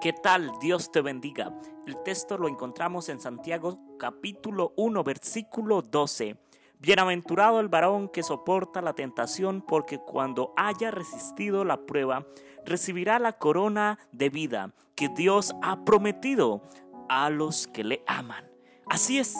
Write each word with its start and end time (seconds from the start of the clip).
¿Qué 0.00 0.14
tal? 0.14 0.50
Dios 0.62 0.90
te 0.90 1.02
bendiga. 1.02 1.52
El 1.86 2.02
texto 2.02 2.38
lo 2.38 2.48
encontramos 2.48 3.10
en 3.10 3.20
Santiago 3.20 3.78
capítulo 3.98 4.72
1 4.78 5.04
versículo 5.04 5.82
12. 5.82 6.38
Bienaventurado 6.78 7.60
el 7.60 7.68
varón 7.68 8.08
que 8.08 8.22
soporta 8.22 8.80
la 8.80 8.94
tentación, 8.94 9.60
porque 9.60 9.98
cuando 9.98 10.54
haya 10.56 10.90
resistido 10.90 11.66
la 11.66 11.84
prueba, 11.84 12.26
recibirá 12.64 13.18
la 13.18 13.34
corona 13.34 13.98
de 14.10 14.30
vida 14.30 14.72
que 14.94 15.10
Dios 15.10 15.54
ha 15.60 15.84
prometido 15.84 16.62
a 17.10 17.28
los 17.28 17.66
que 17.66 17.84
le 17.84 18.02
aman. 18.06 18.50
Así 18.86 19.18
es, 19.18 19.36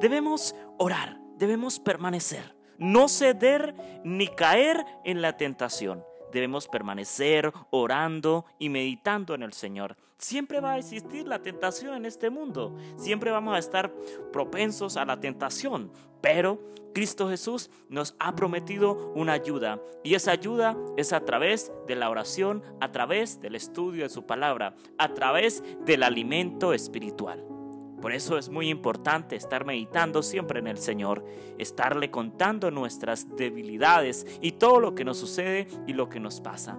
debemos 0.00 0.54
orar, 0.78 1.20
debemos 1.36 1.80
permanecer, 1.80 2.56
no 2.78 3.08
ceder 3.08 3.74
ni 4.04 4.26
caer 4.28 4.86
en 5.04 5.20
la 5.20 5.36
tentación. 5.36 6.02
Debemos 6.32 6.68
permanecer 6.68 7.52
orando 7.70 8.44
y 8.58 8.68
meditando 8.68 9.34
en 9.34 9.42
el 9.42 9.52
Señor. 9.52 9.96
Siempre 10.18 10.60
va 10.60 10.72
a 10.72 10.78
existir 10.78 11.26
la 11.26 11.42
tentación 11.42 11.94
en 11.94 12.04
este 12.04 12.28
mundo. 12.28 12.76
Siempre 12.96 13.30
vamos 13.30 13.54
a 13.54 13.58
estar 13.58 13.92
propensos 14.32 14.96
a 14.96 15.04
la 15.04 15.20
tentación. 15.20 15.92
Pero 16.20 16.60
Cristo 16.92 17.28
Jesús 17.28 17.70
nos 17.88 18.16
ha 18.18 18.34
prometido 18.34 19.12
una 19.14 19.32
ayuda. 19.32 19.80
Y 20.02 20.14
esa 20.14 20.32
ayuda 20.32 20.76
es 20.96 21.12
a 21.12 21.24
través 21.24 21.72
de 21.86 21.94
la 21.94 22.10
oración, 22.10 22.62
a 22.80 22.90
través 22.90 23.40
del 23.40 23.54
estudio 23.54 24.02
de 24.02 24.08
su 24.08 24.26
palabra, 24.26 24.74
a 24.98 25.14
través 25.14 25.62
del 25.84 26.02
alimento 26.02 26.74
espiritual. 26.74 27.57
Por 28.00 28.12
eso 28.12 28.38
es 28.38 28.48
muy 28.48 28.68
importante 28.68 29.34
estar 29.34 29.64
meditando 29.64 30.22
siempre 30.22 30.60
en 30.60 30.68
el 30.68 30.78
Señor, 30.78 31.24
estarle 31.58 32.10
contando 32.10 32.70
nuestras 32.70 33.36
debilidades 33.36 34.26
y 34.40 34.52
todo 34.52 34.78
lo 34.78 34.94
que 34.94 35.04
nos 35.04 35.18
sucede 35.18 35.66
y 35.86 35.92
lo 35.92 36.08
que 36.08 36.20
nos 36.20 36.40
pasa. 36.40 36.78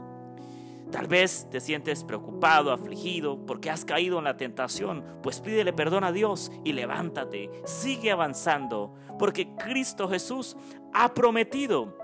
Tal 0.92 1.08
vez 1.08 1.48
te 1.52 1.60
sientes 1.60 2.04
preocupado, 2.04 2.72
afligido, 2.72 3.46
porque 3.46 3.70
has 3.70 3.86
caído 3.86 4.18
en 4.18 4.24
la 4.24 4.38
tentación, 4.38 5.04
pues 5.22 5.40
pídele 5.40 5.72
perdón 5.72 6.04
a 6.04 6.12
Dios 6.12 6.52
y 6.64 6.74
levántate, 6.74 7.52
sigue 7.66 8.12
avanzando, 8.12 8.96
porque 9.20 9.54
Cristo 9.56 10.10
Jesús 10.10 10.58
ha 10.94 11.14
prometido 11.14 11.96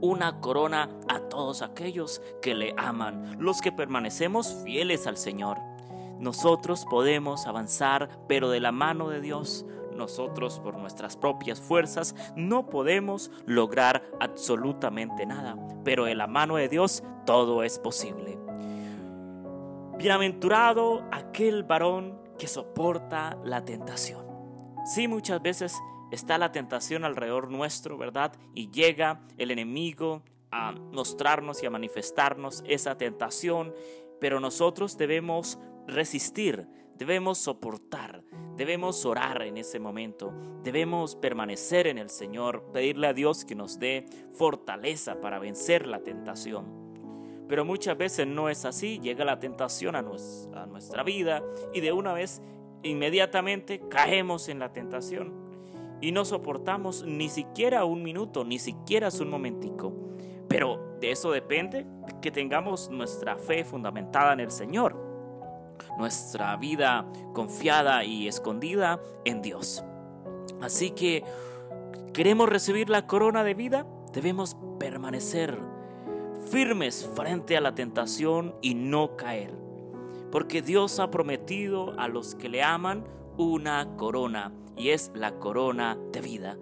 una 0.00 0.40
corona 0.40 0.90
a 1.08 1.20
todos 1.20 1.62
aquellos 1.62 2.20
que 2.40 2.56
le 2.56 2.74
aman, 2.76 3.36
los 3.38 3.60
que 3.60 3.70
permanecemos 3.70 4.62
fieles 4.64 5.06
al 5.06 5.16
Señor. 5.16 5.58
Nosotros 6.22 6.86
podemos 6.88 7.48
avanzar, 7.48 8.08
pero 8.28 8.48
de 8.48 8.60
la 8.60 8.70
mano 8.70 9.08
de 9.08 9.20
Dios. 9.20 9.66
Nosotros 9.92 10.60
por 10.60 10.78
nuestras 10.78 11.16
propias 11.16 11.60
fuerzas 11.60 12.14
no 12.36 12.66
podemos 12.66 13.32
lograr 13.44 14.04
absolutamente 14.20 15.26
nada, 15.26 15.56
pero 15.82 16.04
de 16.04 16.14
la 16.14 16.28
mano 16.28 16.54
de 16.54 16.68
Dios 16.68 17.02
todo 17.26 17.64
es 17.64 17.80
posible. 17.80 18.38
Bienaventurado 19.98 21.04
aquel 21.10 21.64
varón 21.64 22.16
que 22.38 22.46
soporta 22.46 23.36
la 23.42 23.64
tentación. 23.64 24.24
Sí, 24.84 25.08
muchas 25.08 25.42
veces 25.42 25.76
está 26.12 26.38
la 26.38 26.52
tentación 26.52 27.04
alrededor 27.04 27.50
nuestro, 27.50 27.98
¿verdad? 27.98 28.32
Y 28.54 28.70
llega 28.70 29.22
el 29.38 29.50
enemigo 29.50 30.22
a 30.52 30.70
mostrarnos 30.70 31.64
y 31.64 31.66
a 31.66 31.70
manifestarnos 31.70 32.62
esa 32.64 32.96
tentación, 32.96 33.74
pero 34.20 34.38
nosotros 34.38 34.96
debemos 34.96 35.58
resistir, 35.86 36.66
debemos 36.96 37.38
soportar, 37.38 38.22
debemos 38.56 39.04
orar 39.04 39.42
en 39.42 39.56
ese 39.56 39.80
momento, 39.80 40.32
debemos 40.62 41.16
permanecer 41.16 41.86
en 41.86 41.98
el 41.98 42.10
Señor, 42.10 42.70
pedirle 42.72 43.08
a 43.08 43.12
Dios 43.12 43.44
que 43.44 43.54
nos 43.54 43.78
dé 43.78 44.06
fortaleza 44.30 45.20
para 45.20 45.38
vencer 45.38 45.86
la 45.86 46.00
tentación. 46.00 46.82
Pero 47.48 47.64
muchas 47.64 47.98
veces 47.98 48.26
no 48.26 48.48
es 48.48 48.64
así, 48.64 48.98
llega 49.00 49.24
la 49.24 49.38
tentación 49.38 49.96
a, 49.96 50.02
nuestra 50.02 51.02
vida 51.02 51.42
y 51.74 51.80
de 51.80 51.92
una 51.92 52.12
vez 52.12 52.40
inmediatamente 52.82 53.82
caemos 53.88 54.48
en 54.48 54.58
la 54.58 54.72
tentación 54.72 55.34
y 56.00 56.12
no 56.12 56.24
soportamos 56.24 57.04
ni 57.04 57.28
siquiera 57.28 57.84
un 57.84 58.02
minuto, 58.02 58.44
ni 58.44 58.58
siquiera 58.58 59.08
un 59.20 59.28
momentico. 59.28 59.92
Pero 60.48 60.96
de 61.00 61.10
eso 61.10 61.30
depende 61.30 61.86
que 62.20 62.30
tengamos 62.30 62.90
nuestra 62.90 63.36
fe 63.36 63.64
fundamentada 63.64 64.32
en 64.32 64.40
el 64.40 64.50
Señor 64.50 65.11
nuestra 65.98 66.56
vida 66.56 67.06
confiada 67.32 68.04
y 68.04 68.28
escondida 68.28 69.00
en 69.24 69.42
Dios. 69.42 69.84
Así 70.60 70.90
que, 70.90 71.24
¿queremos 72.12 72.48
recibir 72.48 72.88
la 72.88 73.06
corona 73.06 73.44
de 73.44 73.54
vida? 73.54 73.86
Debemos 74.12 74.56
permanecer 74.78 75.58
firmes 76.50 77.08
frente 77.14 77.56
a 77.56 77.60
la 77.60 77.74
tentación 77.74 78.54
y 78.62 78.74
no 78.74 79.16
caer. 79.16 79.54
Porque 80.30 80.62
Dios 80.62 80.98
ha 80.98 81.10
prometido 81.10 81.98
a 81.98 82.08
los 82.08 82.34
que 82.34 82.48
le 82.48 82.62
aman 82.62 83.04
una 83.36 83.96
corona 83.96 84.52
y 84.76 84.90
es 84.90 85.10
la 85.14 85.38
corona 85.38 85.98
de 86.12 86.20
vida 86.20 86.56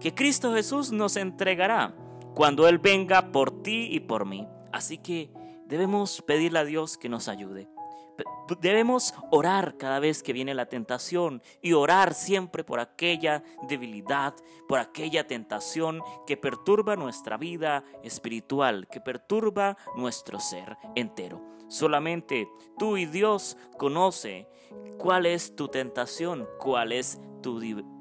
que 0.00 0.14
Cristo 0.14 0.52
Jesús 0.54 0.92
nos 0.92 1.16
entregará 1.16 1.94
cuando 2.34 2.68
Él 2.68 2.78
venga 2.78 3.32
por 3.32 3.62
ti 3.62 3.88
y 3.90 4.00
por 4.00 4.26
mí. 4.26 4.46
Así 4.72 4.98
que 4.98 5.30
debemos 5.66 6.22
pedirle 6.22 6.58
a 6.58 6.64
Dios 6.64 6.98
que 6.98 7.08
nos 7.08 7.28
ayude. 7.28 7.68
Debemos 8.60 9.14
orar 9.30 9.76
cada 9.76 9.98
vez 10.00 10.22
que 10.22 10.32
viene 10.32 10.54
la 10.54 10.66
tentación 10.66 11.42
y 11.62 11.72
orar 11.72 12.14
siempre 12.14 12.64
por 12.64 12.80
aquella 12.80 13.42
debilidad, 13.68 14.34
por 14.68 14.78
aquella 14.78 15.26
tentación 15.26 16.00
que 16.26 16.36
perturba 16.36 16.96
nuestra 16.96 17.36
vida 17.36 17.84
espiritual, 18.02 18.88
que 18.88 19.00
perturba 19.00 19.76
nuestro 19.96 20.40
ser 20.40 20.76
entero. 20.94 21.42
Solamente 21.68 22.48
tú 22.78 22.96
y 22.96 23.06
Dios 23.06 23.56
conoce 23.76 24.48
cuál 24.98 25.26
es 25.26 25.56
tu 25.56 25.68
tentación, 25.68 26.48
cuál 26.58 26.92
es 26.92 27.20
tu, 27.42 27.60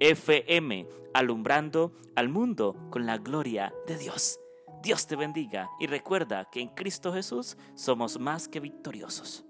FM, 0.00 0.88
alumbrando 1.14 1.92
al 2.16 2.28
mundo 2.28 2.76
con 2.90 3.06
la 3.06 3.18
gloria 3.18 3.72
de 3.86 3.96
Dios. 3.96 4.40
Dios 4.82 5.06
te 5.06 5.14
bendiga 5.16 5.70
y 5.80 5.86
recuerda 5.86 6.50
que 6.50 6.60
en 6.60 6.68
Cristo 6.68 7.12
Jesús 7.12 7.56
somos 7.74 8.18
más 8.18 8.48
que 8.48 8.60
victoriosos. 8.60 9.46